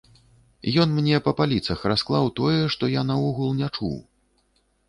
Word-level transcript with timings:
Ён 0.83 0.89
мне 0.95 1.19
па 1.27 1.33
паліцах 1.41 1.83
расклаў 1.93 2.31
тое, 2.39 2.57
што 2.77 2.83
я 2.99 3.07
наогул 3.11 3.55
не 3.61 3.67
чуў! 3.75 3.95